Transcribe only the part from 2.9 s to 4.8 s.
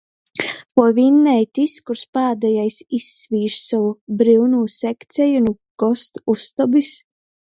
izsvīž sovu bryunū